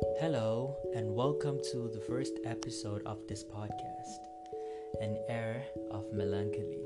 Hello, 0.00 0.76
and 0.94 1.14
welcome 1.14 1.58
to 1.72 1.90
the 1.92 2.00
first 2.00 2.38
episode 2.44 3.02
of 3.04 3.26
this 3.26 3.42
podcast 3.42 4.18
An 5.00 5.18
Air 5.28 5.64
of 5.90 6.12
Melancholy. 6.12 6.84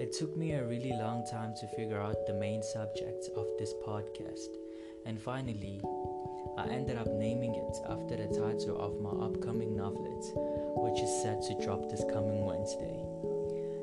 It 0.00 0.12
took 0.12 0.36
me 0.36 0.52
a 0.52 0.64
really 0.64 0.92
long 0.92 1.26
time 1.30 1.54
to 1.60 1.66
figure 1.76 2.00
out 2.00 2.26
the 2.26 2.32
main 2.32 2.62
subject 2.62 3.28
of 3.36 3.46
this 3.58 3.74
podcast, 3.86 4.48
and 5.04 5.20
finally, 5.20 5.80
I 6.56 6.66
ended 6.68 6.96
up 6.96 7.08
naming 7.08 7.54
it 7.54 7.76
after 7.88 8.16
the 8.16 8.28
title 8.28 8.80
of 8.80 9.00
my 9.00 9.10
upcoming 9.24 9.76
novelet, 9.76 10.24
which 10.82 11.02
is 11.02 11.22
set 11.22 11.42
to 11.42 11.64
drop 11.64 11.90
this 11.90 12.04
coming 12.10 12.46
Wednesday. 12.46 13.04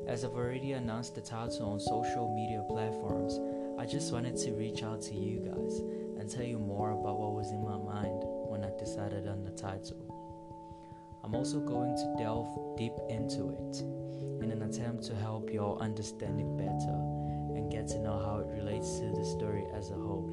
As 0.08 0.26
I've 0.26 0.36
already 0.36 0.74
announced 0.74 1.16
the 1.16 1.22
title 1.22 1.70
on 1.70 1.80
social 1.80 2.34
media 2.36 2.66
platforms, 2.68 3.40
I 3.80 3.86
just 3.86 4.12
wanted 4.12 4.36
to 4.38 4.52
reach 4.54 4.84
out 4.84 5.02
to 5.04 5.16
you 5.16 5.40
guys 5.40 5.80
and 6.20 6.30
tell 6.30 6.44
you 6.44 6.60
more 6.60 6.92
about 6.92 7.20
what 7.20 7.34
was 7.34 7.52
in 7.52 7.61
title. 9.62 11.22
I'm 11.24 11.36
also 11.36 11.60
going 11.60 11.96
to 11.96 12.16
delve 12.18 12.78
deep 12.78 12.94
into 13.10 13.50
it 13.50 13.82
in 14.44 14.52
an 14.52 14.64
attempt 14.64 15.04
to 15.06 15.16
help 15.16 15.54
you 15.54 15.62
all 15.62 15.78
understand 15.80 16.40
it 16.40 16.58
better 16.58 16.98
and 17.56 17.72
get 17.72 17.88
to 17.90 18.00
know 18.00 18.20
how 18.20 18.40
it 18.40 18.48
relates 18.48 19.00
to 19.00 19.12
the 19.12 19.24
story 19.24 19.66
as 19.74 19.92
a 19.92 19.94
whole. 19.94 20.30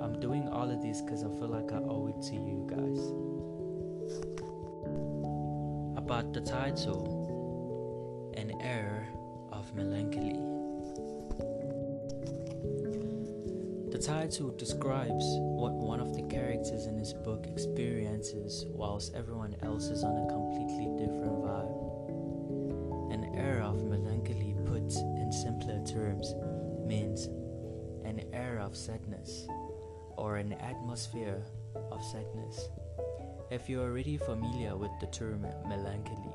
I'm 0.00 0.18
doing 0.18 0.48
all 0.48 0.70
of 0.70 0.80
this 0.80 1.02
because 1.02 1.22
I 1.22 1.28
feel 1.28 1.48
like 1.48 1.70
I 1.72 1.76
owe 1.76 2.08
it 2.08 2.22
to 2.28 2.34
you 2.34 2.66
guys. 2.68 3.12
About 5.98 6.32
the 6.32 6.40
title 6.40 8.32
An 8.36 8.52
Air 8.62 9.08
of 9.52 9.74
Melancholy. 9.74 10.61
Title 14.02 14.50
describes 14.56 15.24
what 15.38 15.74
one 15.74 16.00
of 16.00 16.12
the 16.12 16.22
characters 16.22 16.86
in 16.86 16.98
this 16.98 17.12
book 17.12 17.46
experiences 17.46 18.66
whilst 18.68 19.14
everyone 19.14 19.54
else 19.62 19.84
is 19.84 20.02
on 20.02 20.16
a 20.16 20.26
completely 20.26 20.90
different 20.98 21.38
vibe. 21.38 23.12
An 23.12 23.32
air 23.36 23.62
of 23.62 23.84
melancholy, 23.84 24.56
put 24.64 24.92
in 24.92 25.30
simpler 25.30 25.80
terms, 25.86 26.34
means 26.84 27.26
an 28.04 28.24
air 28.32 28.58
of 28.58 28.76
sadness 28.76 29.46
or 30.16 30.34
an 30.34 30.54
atmosphere 30.54 31.40
of 31.92 32.02
sadness. 32.02 32.70
If 33.52 33.68
you're 33.68 33.84
already 33.84 34.16
familiar 34.16 34.76
with 34.76 34.90
the 35.00 35.06
term 35.06 35.42
melancholy, 35.68 36.34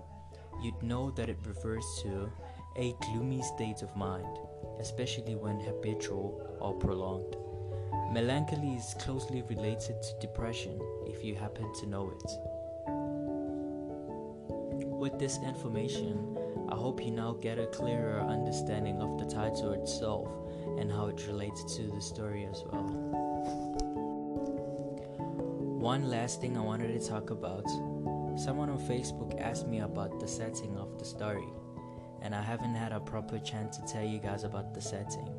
you'd 0.64 0.82
know 0.82 1.12
that 1.12 1.28
it 1.28 1.38
refers 1.46 1.84
to 2.04 2.32
a 2.78 2.96
gloomy 3.02 3.42
state 3.42 3.82
of 3.82 3.94
mind, 3.98 4.38
especially 4.80 5.36
when 5.36 5.60
habitual 5.60 6.58
or 6.62 6.74
prolonged. 6.74 7.36
Melancholy 8.12 8.76
is 8.76 8.96
closely 9.00 9.42
related 9.44 10.02
to 10.02 10.20
depression 10.20 10.80
if 11.06 11.24
you 11.24 11.36
happen 11.36 11.72
to 11.80 11.86
know 11.86 12.10
it. 12.10 12.32
With 15.00 15.20
this 15.20 15.38
information, 15.44 16.38
I 16.70 16.76
hope 16.76 17.04
you 17.04 17.12
now 17.12 17.34
get 17.34 17.60
a 17.60 17.68
clearer 17.68 18.22
understanding 18.22 19.02
of 19.02 19.18
the 19.20 19.26
title 19.26 19.74
itself 19.74 20.28
and 20.80 20.92
how 20.92 21.08
it 21.08 21.28
relates 21.28 21.76
to 21.76 21.84
the 21.84 22.02
story 22.02 22.46
as 22.46 22.64
well. 22.72 22.88
One 25.80 26.10
last 26.10 26.42
thing 26.42 26.58
I 26.58 26.62
wanted 26.62 27.00
to 27.00 27.08
talk 27.08 27.30
about 27.30 27.70
someone 28.38 28.70
on 28.70 28.80
Facebook 28.80 29.40
asked 29.40 29.68
me 29.68 29.80
about 29.80 30.20
the 30.20 30.28
setting 30.28 30.78
of 30.78 30.98
the 31.00 31.06
story, 31.06 31.48
and 32.22 32.36
I 32.36 32.42
haven't 32.42 32.76
had 32.76 32.92
a 32.92 33.00
proper 33.00 33.40
chance 33.40 33.78
to 33.78 33.86
tell 33.86 34.04
you 34.04 34.20
guys 34.20 34.44
about 34.44 34.74
the 34.74 34.82
setting. 34.82 35.30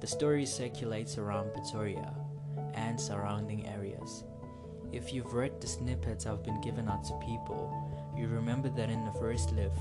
The 0.00 0.06
story 0.06 0.46
circulates 0.46 1.18
around 1.18 1.52
Pretoria 1.52 2.14
and 2.72 2.98
surrounding 2.98 3.66
areas. 3.66 4.24
If 4.92 5.12
you've 5.12 5.34
read 5.34 5.60
the 5.60 5.66
snippets 5.66 6.24
I've 6.24 6.42
been 6.42 6.58
giving 6.62 6.88
out 6.88 7.04
to 7.04 7.20
people, 7.22 7.70
you 8.16 8.26
remember 8.26 8.70
that 8.70 8.88
in 8.88 9.04
the 9.04 9.12
first 9.12 9.52
lift, 9.52 9.78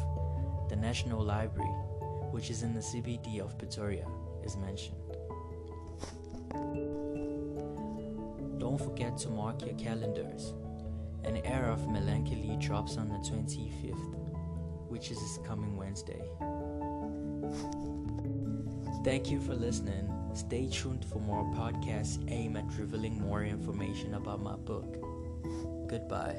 the 0.68 0.76
National 0.76 1.24
Library, 1.24 1.72
which 2.32 2.50
is 2.50 2.64
in 2.64 2.74
the 2.74 2.82
CBD 2.82 3.40
of 3.40 3.58
Pretoria, 3.58 4.06
is 4.44 4.58
mentioned. 4.58 4.98
Don't 8.60 8.78
forget 8.78 9.18
to 9.20 9.30
mark 9.30 9.62
your 9.62 9.76
calendars. 9.76 10.54
An 11.24 11.38
air 11.38 11.72
of 11.72 11.90
melancholy 11.90 12.58
drops 12.60 12.98
on 12.98 13.08
the 13.08 13.20
25th, 13.20 14.16
which 14.90 15.12
is 15.12 15.18
this 15.18 15.40
coming 15.48 15.78
Wednesday. 15.78 16.22
Thank 19.10 19.32
you 19.32 19.42
for 19.42 19.56
listening. 19.56 20.08
Stay 20.36 20.68
tuned 20.68 21.04
for 21.04 21.18
more 21.20 21.44
podcasts 21.56 22.24
aimed 22.30 22.58
at 22.58 22.66
revealing 22.78 23.20
more 23.20 23.44
information 23.44 24.14
about 24.14 24.40
my 24.40 24.56
book. 24.56 24.98
Goodbye. 25.90 26.38